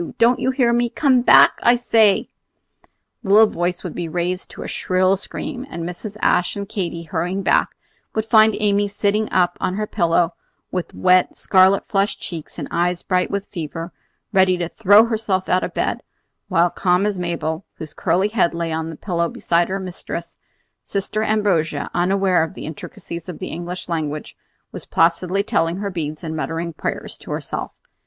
[0.17, 0.89] Don't you hear me?
[0.89, 2.27] Come back, I say!"
[3.21, 6.17] The little voice would be raised to a shrill scream; and Mrs.
[6.23, 7.75] Ashe and Katy, hurrying back,
[8.15, 10.33] would find Amy sitting up on her pillow
[10.71, 13.91] with wet, scarlet flushed cheeks and eyes bright with fever,
[14.33, 16.01] ready to throw herself out of bed;
[16.47, 20.35] while, calm as Mabel, whose curly head lay on the pillow beside her little mistress,
[20.83, 24.35] Sister Ambrogia, unaware of the intricacies of the English language,
[24.71, 27.75] was placidly telling her beads and muttering prayers to herself.